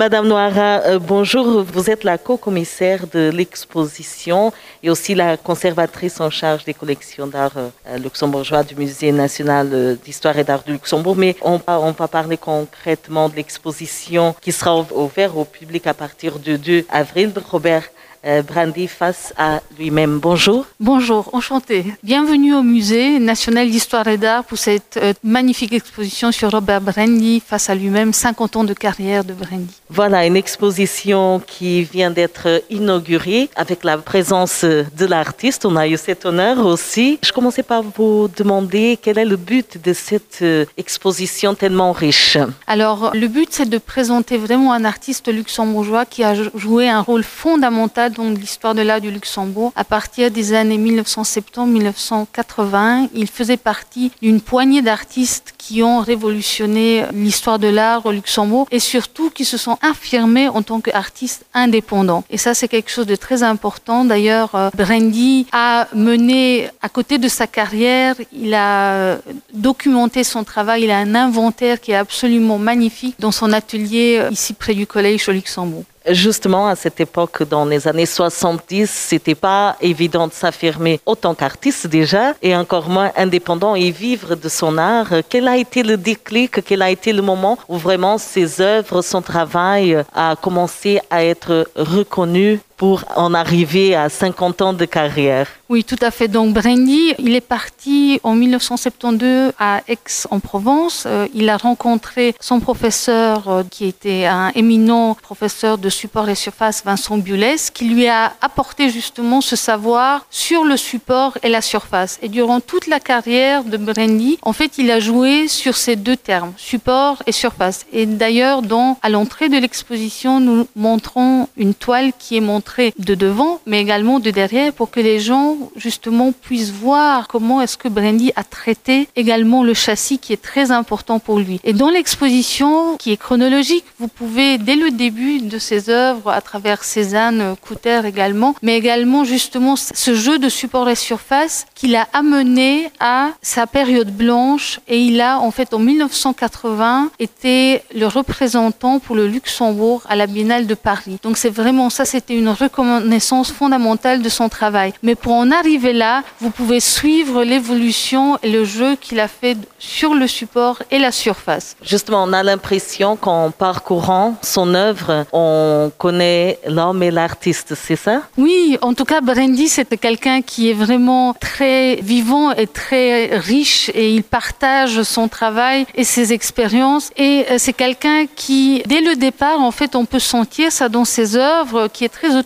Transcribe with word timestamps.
Madame 0.00 0.28
Noira, 0.28 0.80
euh, 0.86 0.98
bonjour. 0.98 1.62
Vous 1.62 1.90
êtes 1.90 2.04
la 2.04 2.16
co-commissaire 2.16 3.06
de 3.06 3.28
l'exposition 3.28 4.50
et 4.82 4.88
aussi 4.88 5.14
la 5.14 5.36
conservatrice 5.36 6.22
en 6.22 6.30
charge 6.30 6.64
des 6.64 6.72
collections 6.72 7.26
d'art 7.26 7.52
euh, 7.58 7.98
luxembourgeois 7.98 8.62
du 8.62 8.74
Musée 8.76 9.12
national 9.12 9.68
euh, 9.74 9.96
d'histoire 10.02 10.38
et 10.38 10.44
d'art 10.44 10.62
du 10.62 10.72
Luxembourg. 10.72 11.16
Mais 11.16 11.36
on, 11.42 11.60
on, 11.66 11.90
va 11.90 12.08
parler 12.08 12.38
concrètement 12.38 13.28
de 13.28 13.36
l'exposition 13.36 14.34
qui 14.40 14.52
sera 14.52 14.74
ouverte 15.04 15.36
au 15.36 15.44
public 15.44 15.86
à 15.86 15.92
partir 15.92 16.38
du 16.38 16.56
2 16.56 16.86
avril. 16.88 17.30
Robert 17.50 17.84
euh, 17.84 17.99
Brandy 18.46 18.86
face 18.86 19.32
à 19.38 19.60
lui-même. 19.78 20.18
Bonjour. 20.18 20.66
Bonjour, 20.78 21.30
enchanté. 21.32 21.84
Bienvenue 22.02 22.54
au 22.54 22.62
Musée 22.62 23.18
national 23.18 23.70
d'histoire 23.70 24.06
et 24.08 24.18
d'art 24.18 24.44
pour 24.44 24.58
cette 24.58 24.98
euh, 25.02 25.12
magnifique 25.22 25.72
exposition 25.72 26.30
sur 26.32 26.50
Robert 26.50 26.80
Brandy 26.80 27.42
face 27.44 27.70
à 27.70 27.74
lui-même, 27.74 28.12
50 28.12 28.56
ans 28.56 28.64
de 28.64 28.74
carrière 28.74 29.24
de 29.24 29.32
Brandy. 29.32 29.80
Voilà, 29.88 30.26
une 30.26 30.36
exposition 30.36 31.40
qui 31.46 31.82
vient 31.82 32.10
d'être 32.10 32.62
inaugurée 32.70 33.48
avec 33.56 33.84
la 33.84 33.98
présence 33.98 34.64
de 34.64 35.06
l'artiste. 35.06 35.64
On 35.64 35.76
a 35.76 35.88
eu 35.88 35.96
cet 35.96 36.26
honneur 36.26 36.64
aussi. 36.64 37.18
Je 37.22 37.32
commençais 37.32 37.62
par 37.62 37.82
vous 37.82 38.28
demander 38.36 38.98
quel 39.00 39.18
est 39.18 39.24
le 39.24 39.36
but 39.36 39.82
de 39.82 39.92
cette 39.92 40.40
euh, 40.42 40.64
exposition 40.76 41.54
tellement 41.54 41.92
riche. 41.92 42.36
Alors, 42.66 43.10
le 43.14 43.28
but, 43.28 43.48
c'est 43.50 43.68
de 43.68 43.78
présenter 43.78 44.36
vraiment 44.36 44.72
un 44.72 44.84
artiste 44.84 45.32
luxembourgeois 45.32 46.04
qui 46.04 46.22
a 46.22 46.34
joué 46.54 46.88
un 46.88 47.00
rôle 47.00 47.24
fondamental 47.24 48.09
donc 48.10 48.38
l'histoire 48.38 48.74
de 48.74 48.82
l'art 48.82 49.00
du 49.00 49.10
Luxembourg. 49.10 49.72
À 49.76 49.84
partir 49.84 50.30
des 50.30 50.52
années 50.52 50.78
1970-1980, 50.78 53.08
il 53.14 53.28
faisait 53.28 53.56
partie 53.56 54.12
d'une 54.22 54.40
poignée 54.40 54.82
d'artistes 54.82 55.54
qui 55.58 55.82
ont 55.82 56.00
révolutionné 56.00 57.04
l'histoire 57.12 57.58
de 57.58 57.68
l'art 57.68 58.06
au 58.06 58.12
Luxembourg 58.12 58.66
et 58.70 58.78
surtout 58.78 59.30
qui 59.30 59.44
se 59.44 59.56
sont 59.56 59.78
affirmés 59.82 60.48
en 60.48 60.62
tant 60.62 60.80
qu'artistes 60.80 61.44
indépendants. 61.54 62.24
Et 62.30 62.38
ça, 62.38 62.54
c'est 62.54 62.68
quelque 62.68 62.90
chose 62.90 63.06
de 63.06 63.16
très 63.16 63.42
important. 63.42 64.04
D'ailleurs, 64.04 64.54
euh, 64.54 64.70
Brandy 64.74 65.46
a 65.52 65.88
mené, 65.94 66.68
à 66.82 66.88
côté 66.88 67.18
de 67.18 67.28
sa 67.28 67.46
carrière, 67.46 68.14
il 68.32 68.54
a 68.54 68.92
euh, 68.92 69.18
documenté 69.54 70.24
son 70.24 70.44
travail. 70.44 70.84
Il 70.84 70.90
a 70.90 70.98
un 70.98 71.14
inventaire 71.14 71.80
qui 71.80 71.92
est 71.92 71.96
absolument 71.96 72.58
magnifique 72.58 73.16
dans 73.18 73.32
son 73.32 73.52
atelier 73.52 74.18
euh, 74.20 74.30
ici 74.30 74.54
près 74.54 74.74
du 74.74 74.86
collège 74.86 75.28
au 75.28 75.32
Luxembourg. 75.32 75.84
Justement, 76.08 76.68
à 76.68 76.76
cette 76.76 76.98
époque, 77.00 77.42
dans 77.42 77.66
les 77.66 77.86
années 77.86 78.06
70, 78.06 78.88
c'était 78.88 79.34
pas 79.34 79.76
évident 79.82 80.28
de 80.28 80.32
s'affirmer 80.32 80.98
autant 81.04 81.34
qu'artiste 81.34 81.86
déjà, 81.88 82.34
et 82.40 82.56
encore 82.56 82.88
moins 82.88 83.12
indépendant 83.16 83.74
et 83.74 83.90
vivre 83.90 84.34
de 84.34 84.48
son 84.48 84.78
art. 84.78 85.12
Quel 85.28 85.46
a 85.46 85.58
été 85.58 85.82
le 85.82 85.98
déclic, 85.98 86.64
quel 86.64 86.80
a 86.80 86.90
été 86.90 87.12
le 87.12 87.20
moment 87.20 87.58
où 87.68 87.76
vraiment 87.76 88.16
ses 88.16 88.62
œuvres, 88.62 89.02
son 89.02 89.20
travail 89.20 90.02
a 90.14 90.36
commencé 90.40 91.00
à 91.10 91.22
être 91.22 91.68
reconnu 91.76 92.60
pour 92.80 93.04
en 93.14 93.34
arriver 93.34 93.94
à 93.94 94.08
50 94.08 94.62
ans 94.62 94.72
de 94.72 94.86
carrière. 94.86 95.46
Oui, 95.68 95.84
tout 95.84 95.98
à 96.00 96.10
fait. 96.10 96.28
Donc 96.28 96.54
Brandy, 96.54 97.12
il 97.18 97.36
est 97.36 97.42
parti 97.42 98.18
en 98.22 98.34
1972 98.34 99.52
à 99.58 99.82
Aix-en-Provence. 99.86 101.04
Euh, 101.06 101.28
il 101.34 101.50
a 101.50 101.58
rencontré 101.58 102.34
son 102.40 102.58
professeur, 102.58 103.48
euh, 103.48 103.62
qui 103.70 103.84
était 103.84 104.24
un 104.24 104.50
éminent 104.54 105.14
professeur 105.14 105.76
de 105.76 105.90
support 105.90 106.30
et 106.30 106.34
surface, 106.34 106.82
Vincent 106.82 107.18
Bulès, 107.18 107.70
qui 107.70 107.84
lui 107.84 108.08
a 108.08 108.32
apporté 108.40 108.88
justement 108.88 109.42
ce 109.42 109.56
savoir 109.56 110.24
sur 110.30 110.64
le 110.64 110.78
support 110.78 111.36
et 111.42 111.50
la 111.50 111.60
surface. 111.60 112.18
Et 112.22 112.30
durant 112.30 112.60
toute 112.60 112.86
la 112.86 112.98
carrière 112.98 113.62
de 113.62 113.76
Brandy, 113.76 114.38
en 114.40 114.54
fait, 114.54 114.78
il 114.78 114.90
a 114.90 115.00
joué 115.00 115.48
sur 115.48 115.76
ces 115.76 115.96
deux 115.96 116.16
termes, 116.16 116.54
support 116.56 117.22
et 117.26 117.32
surface. 117.32 117.84
Et 117.92 118.06
d'ailleurs, 118.06 118.62
à 119.02 119.10
l'entrée 119.10 119.50
de 119.50 119.58
l'exposition, 119.58 120.40
nous 120.40 120.66
montrons 120.76 121.46
une 121.58 121.74
toile 121.74 122.12
qui 122.18 122.38
est 122.38 122.40
montrée 122.40 122.69
de 122.98 123.14
devant, 123.14 123.60
mais 123.66 123.80
également 123.80 124.20
de 124.20 124.30
derrière, 124.30 124.72
pour 124.72 124.90
que 124.90 125.00
les 125.00 125.20
gens 125.20 125.56
justement 125.76 126.32
puissent 126.32 126.70
voir 126.70 127.28
comment 127.28 127.60
est-ce 127.60 127.76
que 127.76 127.88
Brandy 127.88 128.32
a 128.36 128.44
traité 128.44 129.08
également 129.16 129.62
le 129.62 129.74
châssis 129.74 130.18
qui 130.18 130.32
est 130.32 130.42
très 130.42 130.70
important 130.70 131.18
pour 131.18 131.38
lui. 131.38 131.60
Et 131.64 131.72
dans 131.72 131.90
l'exposition, 131.90 132.96
qui 132.96 133.12
est 133.12 133.16
chronologique, 133.16 133.84
vous 133.98 134.08
pouvez 134.08 134.58
dès 134.58 134.76
le 134.76 134.90
début 134.90 135.40
de 135.40 135.58
ses 135.58 135.90
œuvres, 135.90 136.30
à 136.30 136.40
travers 136.40 136.84
Cézanne, 136.84 137.56
Couter 137.60 138.02
également, 138.04 138.54
mais 138.62 138.76
également 138.76 139.24
justement 139.24 139.74
ce 139.76 140.14
jeu 140.14 140.38
de 140.38 140.48
support 140.48 140.88
et 140.88 140.94
surface 140.94 141.66
qu'il 141.74 141.96
a 141.96 142.06
amené 142.12 142.90
à 143.00 143.30
sa 143.42 143.66
période 143.66 144.10
blanche 144.10 144.80
et 144.88 144.98
il 144.98 145.20
a 145.20 145.38
en 145.40 145.50
fait 145.50 145.74
en 145.74 145.78
1980 145.78 147.10
été 147.18 147.82
le 147.94 148.06
représentant 148.06 148.98
pour 148.98 149.16
le 149.16 149.26
Luxembourg 149.26 150.02
à 150.08 150.16
la 150.16 150.26
Biennale 150.26 150.66
de 150.66 150.74
Paris. 150.74 151.18
Donc 151.22 151.36
c'est 151.36 151.50
vraiment 151.50 151.90
ça, 151.90 152.04
c'était 152.04 152.36
une 152.36 152.48
reconnaissance 152.60 153.50
fondamentale 153.50 154.22
de 154.22 154.28
son 154.28 154.48
travail. 154.48 154.92
Mais 155.02 155.14
pour 155.14 155.34
en 155.34 155.50
arriver 155.50 155.92
là, 155.92 156.22
vous 156.40 156.50
pouvez 156.50 156.80
suivre 156.80 157.42
l'évolution 157.44 158.38
et 158.42 158.50
le 158.50 158.64
jeu 158.64 158.96
qu'il 158.96 159.20
a 159.20 159.28
fait 159.28 159.56
sur 159.78 160.14
le 160.14 160.26
support 160.26 160.82
et 160.90 160.98
la 160.98 161.12
surface. 161.12 161.76
Justement, 161.82 162.24
on 162.24 162.32
a 162.32 162.42
l'impression 162.42 163.16
qu'en 163.16 163.50
parcourant 163.50 164.36
son 164.42 164.74
œuvre, 164.74 165.26
on 165.32 165.90
connaît 165.98 166.58
l'homme 166.66 167.02
et 167.02 167.10
l'artiste, 167.10 167.74
c'est 167.74 167.96
ça? 167.96 168.22
Oui, 168.36 168.78
en 168.82 168.94
tout 168.94 169.04
cas, 169.04 169.20
Brandy, 169.20 169.68
c'est 169.68 169.96
quelqu'un 169.98 170.42
qui 170.42 170.70
est 170.70 170.74
vraiment 170.74 171.34
très 171.34 171.96
vivant 171.96 172.52
et 172.52 172.66
très 172.66 173.36
riche 173.36 173.90
et 173.94 174.14
il 174.14 174.22
partage 174.22 175.02
son 175.02 175.28
travail 175.28 175.86
et 175.94 176.04
ses 176.04 176.32
expériences. 176.32 177.10
Et 177.16 177.44
euh, 177.50 177.54
c'est 177.58 177.72
quelqu'un 177.72 178.26
qui, 178.34 178.82
dès 178.86 179.00
le 179.00 179.16
départ, 179.16 179.60
en 179.60 179.70
fait, 179.70 179.96
on 179.96 180.04
peut 180.04 180.18
sentir 180.18 180.72
ça 180.72 180.88
dans 180.88 181.04
ses 181.04 181.36
œuvres, 181.36 181.88
qui 181.88 182.04
est 182.04 182.08
très 182.08 182.36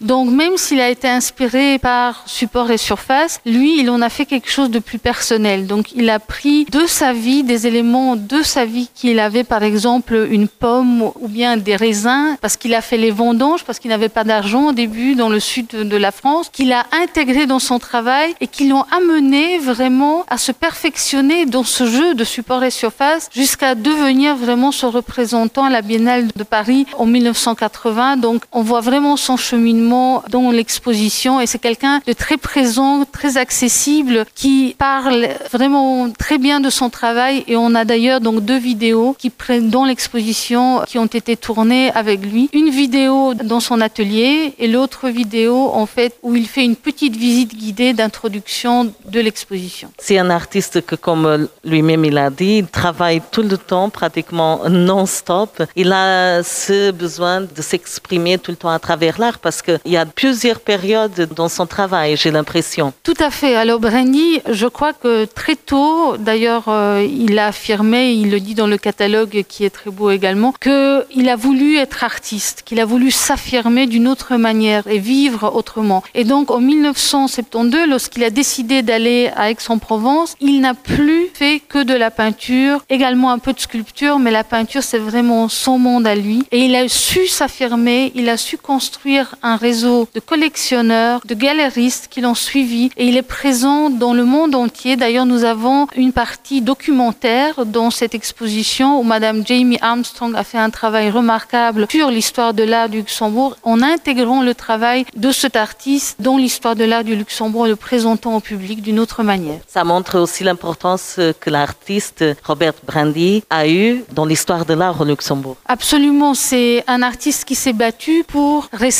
Donc 0.00 0.30
même 0.30 0.56
s'il 0.56 0.80
a 0.80 0.88
été 0.88 1.08
inspiré 1.08 1.78
par 1.78 2.22
support 2.26 2.70
et 2.70 2.78
surface, 2.78 3.40
lui, 3.46 3.80
il 3.80 3.90
en 3.90 4.02
a 4.02 4.08
fait 4.08 4.26
quelque 4.26 4.50
chose 4.50 4.70
de 4.70 4.78
plus 4.78 4.98
personnel. 4.98 5.66
Donc 5.66 5.92
il 5.92 6.08
a 6.10 6.18
pris 6.18 6.64
de 6.66 6.86
sa 6.86 7.12
vie 7.12 7.42
des 7.42 7.66
éléments 7.66 8.16
de 8.16 8.42
sa 8.42 8.64
vie 8.64 8.88
qu'il 8.94 9.18
avait, 9.18 9.44
par 9.44 9.62
exemple, 9.62 10.28
une 10.30 10.48
pomme 10.48 11.10
ou 11.20 11.28
bien 11.28 11.56
des 11.56 11.76
raisins, 11.76 12.36
parce 12.40 12.56
qu'il 12.56 12.74
a 12.74 12.80
fait 12.80 12.96
les 12.96 13.10
vendanges, 13.10 13.64
parce 13.64 13.78
qu'il 13.78 13.90
n'avait 13.90 14.08
pas 14.08 14.24
d'argent 14.24 14.68
au 14.68 14.72
début 14.72 15.14
dans 15.14 15.28
le 15.28 15.40
sud 15.40 15.68
de 15.68 15.96
la 15.96 16.12
France, 16.12 16.50
qu'il 16.52 16.72
a 16.72 16.86
intégré 16.92 17.46
dans 17.46 17.58
son 17.58 17.78
travail 17.78 18.34
et 18.40 18.46
qui 18.46 18.68
l'ont 18.68 18.84
amené 18.90 19.58
vraiment 19.58 20.24
à 20.28 20.38
se 20.38 20.52
perfectionner 20.52 21.46
dans 21.46 21.64
ce 21.64 21.86
jeu 21.86 22.14
de 22.14 22.24
support 22.24 22.62
et 22.64 22.70
surface 22.70 23.28
jusqu'à 23.34 23.74
devenir 23.74 24.36
vraiment 24.36 24.72
son 24.72 24.90
représentant 24.90 25.64
à 25.64 25.70
la 25.70 25.82
Biennale 25.82 26.28
de 26.34 26.44
Paris 26.44 26.86
en 26.98 27.06
1980. 27.06 28.16
Donc 28.16 28.42
on 28.52 28.62
voit 28.62 28.80
vraiment 28.80 29.16
son 29.24 29.36
cheminement 29.36 30.22
dans 30.28 30.50
l'exposition 30.50 31.40
et 31.40 31.46
c'est 31.46 31.58
quelqu'un 31.58 32.00
de 32.06 32.12
très 32.12 32.36
présent, 32.36 33.04
très 33.10 33.38
accessible, 33.38 34.26
qui 34.34 34.76
parle 34.78 35.28
vraiment 35.50 36.10
très 36.10 36.38
bien 36.38 36.60
de 36.60 36.70
son 36.70 36.90
travail 36.90 37.42
et 37.48 37.56
on 37.56 37.74
a 37.74 37.84
d'ailleurs 37.84 38.20
donc 38.20 38.44
deux 38.44 38.58
vidéos 38.58 39.16
qui 39.18 39.30
prennent 39.30 39.70
dans 39.70 39.86
l'exposition 39.86 40.82
qui 40.86 40.98
ont 40.98 41.12
été 41.20 41.36
tournées 41.36 41.90
avec 41.92 42.20
lui. 42.20 42.50
Une 42.52 42.68
vidéo 42.68 43.32
dans 43.34 43.60
son 43.60 43.80
atelier 43.80 44.54
et 44.58 44.68
l'autre 44.68 45.08
vidéo 45.08 45.70
en 45.72 45.86
fait 45.86 46.12
où 46.22 46.34
il 46.36 46.46
fait 46.46 46.64
une 46.64 46.76
petite 46.76 47.16
visite 47.16 47.54
guidée 47.56 47.94
d'introduction 47.94 48.92
de 49.14 49.20
l'exposition. 49.20 49.88
C'est 49.98 50.18
un 50.18 50.30
artiste 50.30 50.84
que 50.84 50.96
comme 50.96 51.48
lui-même 51.64 52.04
il 52.04 52.18
a 52.18 52.28
dit, 52.30 52.58
il 52.58 52.66
travaille 52.66 53.22
tout 53.30 53.42
le 53.42 53.56
temps 53.56 53.88
pratiquement 53.88 54.68
non-stop. 54.68 55.62
Il 55.76 55.92
a 55.92 56.42
ce 56.42 56.90
besoin 56.90 57.40
de 57.40 57.62
s'exprimer 57.62 58.36
tout 58.38 58.50
le 58.50 58.58
temps 58.58 58.68
à 58.68 58.78
travers 58.78 59.13
l'art 59.18 59.38
parce 59.38 59.62
qu'il 59.62 59.80
y 59.84 59.96
a 59.96 60.06
plusieurs 60.06 60.60
périodes 60.60 61.28
dans 61.34 61.48
son 61.48 61.66
travail, 61.66 62.16
j'ai 62.16 62.30
l'impression. 62.30 62.92
Tout 63.02 63.14
à 63.18 63.30
fait. 63.30 63.54
Alors 63.56 63.80
Brandy, 63.80 64.40
je 64.50 64.66
crois 64.66 64.92
que 64.92 65.24
très 65.24 65.56
tôt, 65.56 66.16
d'ailleurs, 66.18 66.64
euh, 66.68 67.06
il 67.08 67.38
a 67.38 67.48
affirmé, 67.48 68.12
il 68.12 68.30
le 68.30 68.40
dit 68.40 68.54
dans 68.54 68.66
le 68.66 68.78
catalogue 68.78 69.44
qui 69.48 69.64
est 69.64 69.70
très 69.70 69.90
beau 69.90 70.10
également, 70.10 70.52
qu'il 70.60 71.28
a 71.28 71.36
voulu 71.36 71.76
être 71.76 72.04
artiste, 72.04 72.62
qu'il 72.64 72.80
a 72.80 72.84
voulu 72.84 73.10
s'affirmer 73.10 73.86
d'une 73.86 74.08
autre 74.08 74.36
manière 74.36 74.86
et 74.86 74.98
vivre 74.98 75.52
autrement. 75.54 76.02
Et 76.14 76.24
donc 76.24 76.50
en 76.50 76.60
1972, 76.60 77.88
lorsqu'il 77.88 78.24
a 78.24 78.30
décidé 78.30 78.82
d'aller 78.82 79.30
à 79.36 79.50
Aix-en-Provence, 79.50 80.36
il 80.40 80.60
n'a 80.60 80.74
plus 80.74 81.28
fait 81.34 81.60
que 81.60 81.82
de 81.82 81.94
la 81.94 82.10
peinture, 82.10 82.84
également 82.88 83.30
un 83.30 83.38
peu 83.38 83.52
de 83.52 83.60
sculpture, 83.60 84.18
mais 84.18 84.30
la 84.30 84.44
peinture 84.44 84.82
c'est 84.82 84.98
vraiment 84.98 85.48
son 85.48 85.78
monde 85.78 86.06
à 86.06 86.14
lui. 86.14 86.44
Et 86.50 86.60
il 86.60 86.74
a 86.74 86.88
su 86.88 87.26
s'affirmer, 87.26 88.12
il 88.14 88.28
a 88.28 88.36
su 88.36 88.58
construire 88.58 89.03
construire 89.04 89.34
un 89.42 89.56
réseau 89.56 90.08
de 90.14 90.20
collectionneurs, 90.20 91.20
de 91.26 91.34
galeristes 91.34 92.08
qui 92.08 92.22
l'ont 92.22 92.34
suivi 92.34 92.90
et 92.96 93.04
il 93.04 93.18
est 93.18 93.28
présent 93.38 93.90
dans 93.90 94.14
le 94.14 94.24
monde 94.24 94.54
entier. 94.54 94.96
D'ailleurs, 94.96 95.26
nous 95.26 95.44
avons 95.44 95.88
une 95.94 96.14
partie 96.14 96.62
documentaire 96.62 97.66
dans 97.66 97.90
cette 97.90 98.14
exposition 98.14 98.98
où 98.98 99.02
Madame 99.02 99.46
Jamie 99.46 99.76
Armstrong 99.82 100.34
a 100.34 100.42
fait 100.42 100.56
un 100.56 100.70
travail 100.70 101.10
remarquable 101.10 101.86
sur 101.90 102.10
l'histoire 102.10 102.54
de 102.54 102.62
l'art 102.62 102.88
du 102.88 102.98
Luxembourg 102.98 103.58
en 103.62 103.82
intégrant 103.82 104.40
le 104.40 104.54
travail 104.54 105.04
de 105.14 105.32
cet 105.32 105.56
artiste 105.56 106.16
dans 106.20 106.38
l'histoire 106.38 106.74
de 106.74 106.84
l'art 106.84 107.04
du 107.04 107.14
Luxembourg 107.14 107.66
et 107.66 107.70
le 107.70 107.76
présentant 107.76 108.34
au 108.36 108.40
public 108.40 108.80
d'une 108.80 108.98
autre 108.98 109.22
manière. 109.22 109.60
Ça 109.66 109.84
montre 109.84 110.18
aussi 110.18 110.44
l'importance 110.44 111.20
que 111.40 111.50
l'artiste 111.50 112.24
Robert 112.42 112.72
Brandy 112.86 113.44
a 113.50 113.68
eue 113.68 114.02
dans 114.12 114.24
l'histoire 114.24 114.64
de 114.64 114.72
l'art 114.72 114.98
au 114.98 115.04
Luxembourg. 115.04 115.58
Absolument, 115.66 116.32
c'est 116.32 116.82
un 116.86 117.02
artiste 117.02 117.44
qui 117.44 117.54
s'est 117.54 117.74
battu 117.74 118.24
pour 118.26 118.70
rester 118.72 118.93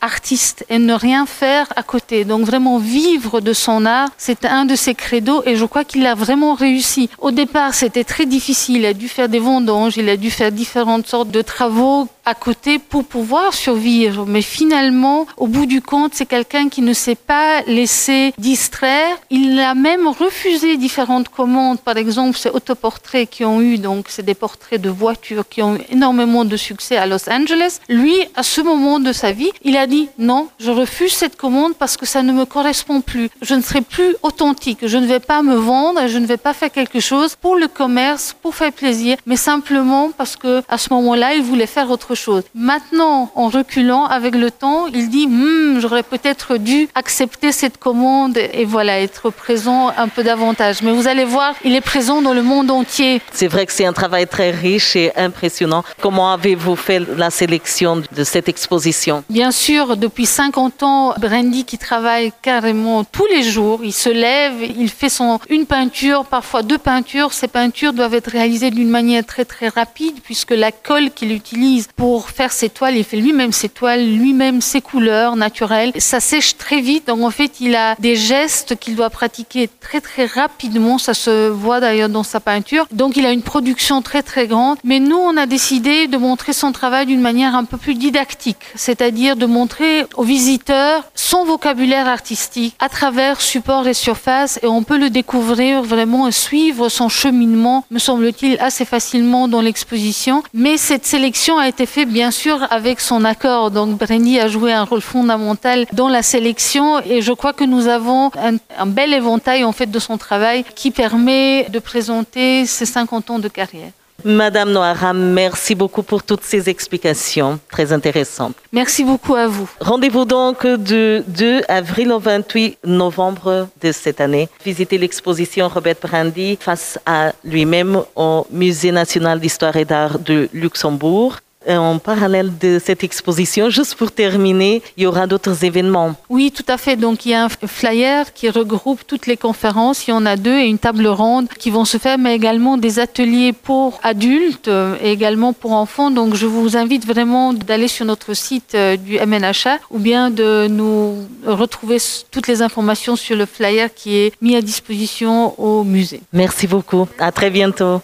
artiste 0.00 0.64
et 0.68 0.78
ne 0.78 0.94
rien 0.94 1.26
faire 1.26 1.66
à 1.76 1.82
côté. 1.82 2.24
Donc 2.24 2.42
vraiment 2.44 2.78
vivre 2.78 3.40
de 3.40 3.52
son 3.52 3.86
art, 3.86 4.10
c'est 4.18 4.44
un 4.44 4.64
de 4.64 4.76
ses 4.76 4.94
credos 4.94 5.42
et 5.46 5.56
je 5.56 5.64
crois 5.64 5.84
qu'il 5.84 6.06
a 6.06 6.14
vraiment 6.14 6.54
réussi. 6.54 7.08
Au 7.18 7.30
départ, 7.30 7.74
c'était 7.74 8.04
très 8.04 8.26
difficile, 8.26 8.76
il 8.76 8.86
a 8.86 8.94
dû 8.94 9.08
faire 9.08 9.28
des 9.28 9.38
vendanges, 9.38 9.96
il 9.96 10.08
a 10.08 10.16
dû 10.16 10.30
faire 10.30 10.52
différentes 10.52 11.06
sortes 11.06 11.30
de 11.30 11.42
travaux 11.42 12.08
à 12.24 12.34
côté 12.34 12.78
pour 12.78 13.04
pouvoir 13.04 13.54
survivre. 13.54 14.26
Mais 14.26 14.42
finalement, 14.42 15.26
au 15.36 15.46
bout 15.46 15.66
du 15.66 15.80
compte, 15.80 16.12
c'est 16.14 16.26
quelqu'un 16.26 16.68
qui 16.68 16.82
ne 16.82 16.92
s'est 16.92 17.14
pas 17.14 17.62
laissé 17.62 18.32
distraire. 18.38 19.16
Il 19.30 19.58
a 19.58 19.74
même 19.74 20.06
refusé 20.06 20.76
différentes 20.76 21.28
commandes. 21.28 21.80
Par 21.80 21.96
exemple, 21.96 22.36
ces 22.36 22.50
autoportraits 22.50 23.28
qui 23.28 23.44
ont 23.44 23.60
eu, 23.60 23.78
donc 23.78 24.06
c'est 24.08 24.24
des 24.24 24.34
portraits 24.34 24.80
de 24.80 24.90
voitures 24.90 25.48
qui 25.48 25.62
ont 25.62 25.76
eu 25.76 25.80
énormément 25.90 26.44
de 26.44 26.56
succès 26.56 26.96
à 26.96 27.06
Los 27.06 27.28
Angeles. 27.28 27.80
Lui, 27.88 28.14
à 28.34 28.42
ce 28.42 28.60
moment 28.60 29.00
de 29.00 29.12
sa 29.12 29.32
vie, 29.32 29.50
il 29.62 29.76
a 29.76 29.86
dit 29.86 30.08
non, 30.18 30.48
je 30.58 30.70
refuse 30.70 31.12
cette 31.12 31.36
commande 31.36 31.74
parce 31.74 31.96
que 31.96 32.06
ça 32.06 32.22
ne 32.22 32.32
me 32.32 32.44
correspond 32.44 33.00
plus. 33.00 33.30
Je 33.40 33.54
ne 33.54 33.62
serai 33.62 33.80
plus 33.80 34.14
authentique. 34.22 34.78
Je 34.82 34.98
ne 34.98 35.06
vais 35.06 35.20
pas 35.20 35.42
me 35.42 35.56
vendre. 35.56 36.06
Je 36.06 36.18
ne 36.18 36.26
vais 36.26 36.36
pas 36.36 36.54
faire 36.54 36.70
quelque 36.70 37.00
chose 37.00 37.34
pour 37.34 37.56
le 37.56 37.68
commerce, 37.68 38.34
pour 38.40 38.54
faire 38.54 38.72
plaisir, 38.72 39.16
mais 39.26 39.36
simplement 39.36 40.10
parce 40.16 40.36
que 40.36 40.62
à 40.68 40.78
ce 40.78 40.92
moment-là, 40.92 41.34
il 41.34 41.42
voulait 41.42 41.66
faire 41.66 41.90
autre 41.90 42.11
chose. 42.14 42.42
Maintenant, 42.54 43.30
en 43.34 43.48
reculant 43.48 44.04
avec 44.04 44.34
le 44.34 44.50
temps, 44.50 44.86
il 44.86 45.08
dit 45.08 45.26
hmm, 45.26 45.80
j'aurais 45.80 46.02
peut-être 46.02 46.56
dû 46.56 46.88
accepter 46.94 47.52
cette 47.52 47.78
commande 47.78 48.36
et 48.36 48.64
voilà, 48.64 49.00
être 49.00 49.30
présent 49.30 49.90
un 49.96 50.08
peu 50.08 50.22
davantage. 50.22 50.82
Mais 50.82 50.92
vous 50.92 51.08
allez 51.08 51.24
voir, 51.24 51.54
il 51.64 51.74
est 51.74 51.80
présent 51.80 52.22
dans 52.22 52.34
le 52.34 52.42
monde 52.42 52.70
entier. 52.70 53.20
C'est 53.32 53.48
vrai 53.48 53.66
que 53.66 53.72
c'est 53.72 53.86
un 53.86 53.92
travail 53.92 54.26
très 54.26 54.50
riche 54.50 54.96
et 54.96 55.12
impressionnant. 55.16 55.84
Comment 56.00 56.32
avez-vous 56.32 56.76
fait 56.76 57.00
la 57.16 57.30
sélection 57.30 58.02
de 58.14 58.24
cette 58.24 58.48
exposition? 58.48 59.24
Bien 59.30 59.50
sûr, 59.50 59.96
depuis 59.96 60.26
50 60.26 60.82
ans, 60.82 61.14
Brandy 61.18 61.64
qui 61.64 61.78
travaille 61.78 62.32
carrément 62.42 63.04
tous 63.04 63.26
les 63.26 63.42
jours, 63.42 63.80
il 63.82 63.92
se 63.92 64.08
lève, 64.08 64.54
il 64.62 64.88
fait 64.88 65.08
son 65.08 65.40
une 65.48 65.66
peinture, 65.66 66.24
parfois 66.24 66.62
deux 66.62 66.78
peintures. 66.78 67.32
Ces 67.32 67.48
peintures 67.48 67.92
doivent 67.92 68.14
être 68.14 68.30
réalisées 68.30 68.70
d'une 68.70 68.88
manière 68.88 69.24
très 69.24 69.44
très 69.44 69.68
rapide 69.68 70.16
puisque 70.22 70.50
la 70.50 70.72
colle 70.72 71.10
qu'il 71.10 71.32
utilise 71.32 71.88
pour 71.94 72.01
faire 72.26 72.52
ses 72.52 72.68
toiles, 72.68 72.96
il 72.96 73.04
fait 73.04 73.16
lui-même 73.16 73.52
ses 73.52 73.68
toiles, 73.68 74.04
lui-même 74.16 74.60
ses 74.60 74.80
couleurs 74.80 75.36
naturelles. 75.36 75.92
Ça 75.98 76.20
sèche 76.20 76.56
très 76.56 76.80
vite, 76.80 77.06
donc 77.06 77.22
en 77.22 77.30
fait 77.30 77.60
il 77.60 77.74
a 77.76 77.94
des 77.98 78.16
gestes 78.16 78.76
qu'il 78.78 78.96
doit 78.96 79.10
pratiquer 79.10 79.68
très 79.80 80.00
très 80.00 80.26
rapidement. 80.26 80.98
Ça 80.98 81.14
se 81.14 81.48
voit 81.48 81.80
d'ailleurs 81.80 82.08
dans 82.08 82.22
sa 82.22 82.40
peinture. 82.40 82.86
Donc 82.92 83.16
il 83.16 83.26
a 83.26 83.32
une 83.32 83.42
production 83.42 84.02
très 84.02 84.22
très 84.22 84.46
grande. 84.46 84.78
Mais 84.84 85.00
nous, 85.00 85.16
on 85.16 85.36
a 85.36 85.46
décidé 85.46 86.06
de 86.08 86.16
montrer 86.16 86.52
son 86.52 86.72
travail 86.72 87.06
d'une 87.06 87.20
manière 87.20 87.54
un 87.54 87.64
peu 87.64 87.76
plus 87.76 87.94
didactique, 87.94 88.58
c'est-à-dire 88.74 89.36
de 89.36 89.46
montrer 89.46 90.06
aux 90.16 90.24
visiteurs 90.24 91.04
son 91.14 91.44
vocabulaire 91.44 92.08
artistique 92.08 92.74
à 92.78 92.88
travers 92.88 93.40
support 93.40 93.86
et 93.86 93.94
surface, 93.94 94.58
et 94.62 94.66
on 94.66 94.82
peut 94.82 94.98
le 94.98 95.10
découvrir 95.10 95.82
vraiment 95.82 96.28
et 96.28 96.32
suivre 96.32 96.88
son 96.88 97.08
cheminement, 97.08 97.84
me 97.90 97.98
semble-t-il, 97.98 98.58
assez 98.60 98.84
facilement 98.84 99.48
dans 99.48 99.60
l'exposition. 99.60 100.42
Mais 100.52 100.76
cette 100.76 101.06
sélection 101.06 101.58
a 101.58 101.68
été 101.68 101.86
faite 101.92 102.08
bien 102.08 102.30
sûr 102.30 102.58
avec 102.70 103.00
son 103.00 103.24
accord. 103.24 103.70
Donc 103.70 103.98
Brenny 103.98 104.40
a 104.40 104.48
joué 104.48 104.72
un 104.72 104.84
rôle 104.84 105.02
fondamental 105.02 105.84
dans 105.92 106.08
la 106.08 106.22
sélection, 106.22 107.00
et 107.00 107.20
je 107.20 107.32
crois 107.32 107.52
que 107.52 107.64
nous 107.64 107.86
avons 107.86 108.30
un, 108.48 108.56
un 108.78 108.86
bel 108.86 109.12
éventail 109.12 109.62
en 109.64 109.72
fait 109.72 109.90
de 109.90 109.98
son 109.98 110.16
travail 110.16 110.64
qui 110.74 110.90
permet 110.90 111.68
de 111.68 111.78
présenter 111.78 112.64
ses 112.64 112.86
50 112.86 113.30
ans 113.30 113.38
de 113.38 113.48
carrière. 113.48 113.92
Madame 114.24 114.70
Noara, 114.70 115.12
merci 115.12 115.74
beaucoup 115.74 116.04
pour 116.04 116.22
toutes 116.22 116.44
ces 116.44 116.68
explications 116.68 117.58
très 117.70 117.92
intéressantes. 117.92 118.54
Merci 118.70 119.02
beaucoup 119.02 119.34
à 119.34 119.48
vous. 119.48 119.68
Rendez-vous 119.80 120.24
donc 120.24 120.64
du 120.64 121.22
2 121.26 121.62
avril 121.68 122.12
au 122.12 122.20
28 122.20 122.78
novembre 122.84 123.68
de 123.82 123.90
cette 123.90 124.20
année. 124.20 124.48
Visitez 124.64 124.96
l'exposition 124.96 125.68
Robert 125.68 125.96
Brandy 126.00 126.56
face 126.60 126.98
à 127.04 127.32
lui-même 127.44 128.00
au 128.14 128.46
Musée 128.50 128.92
national 128.92 129.40
d'histoire 129.40 129.76
et 129.76 129.84
d'art 129.84 130.20
de 130.20 130.48
Luxembourg. 130.52 131.38
En 131.68 131.98
parallèle 131.98 132.50
de 132.58 132.80
cette 132.84 133.04
exposition, 133.04 133.70
juste 133.70 133.94
pour 133.94 134.10
terminer, 134.12 134.82
il 134.96 135.04
y 135.04 135.06
aura 135.06 135.26
d'autres 135.26 135.64
événements. 135.64 136.14
Oui, 136.28 136.50
tout 136.50 136.64
à 136.68 136.76
fait. 136.76 136.96
Donc, 136.96 137.26
il 137.26 137.30
y 137.30 137.34
a 137.34 137.44
un 137.44 137.48
flyer 137.48 138.32
qui 138.32 138.48
regroupe 138.50 139.00
toutes 139.06 139.26
les 139.26 139.36
conférences. 139.36 140.06
Il 140.06 140.10
y 140.10 140.14
en 140.14 140.26
a 140.26 140.36
deux 140.36 140.58
et 140.58 140.66
une 140.66 140.78
table 140.78 141.06
ronde 141.06 141.48
qui 141.58 141.70
vont 141.70 141.84
se 141.84 141.98
faire, 141.98 142.18
mais 142.18 142.34
également 142.34 142.76
des 142.76 142.98
ateliers 142.98 143.52
pour 143.52 144.00
adultes 144.02 144.70
et 145.02 145.10
également 145.12 145.52
pour 145.52 145.72
enfants. 145.72 146.10
Donc, 146.10 146.34
je 146.34 146.46
vous 146.46 146.76
invite 146.76 147.06
vraiment 147.06 147.52
d'aller 147.52 147.88
sur 147.88 148.06
notre 148.06 148.34
site 148.34 148.76
du 149.04 149.18
MNHA 149.18 149.78
ou 149.90 149.98
bien 149.98 150.30
de 150.30 150.66
nous 150.68 151.26
retrouver 151.46 151.98
toutes 152.30 152.48
les 152.48 152.62
informations 152.62 153.16
sur 153.16 153.36
le 153.36 153.46
flyer 153.46 153.92
qui 153.94 154.16
est 154.16 154.32
mis 154.40 154.56
à 154.56 154.62
disposition 154.62 155.58
au 155.60 155.84
musée. 155.84 156.20
Merci 156.32 156.66
beaucoup. 156.66 157.06
À 157.18 157.30
très 157.32 157.50
bientôt. 157.50 158.00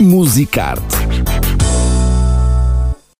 Musicarte 0.00 0.99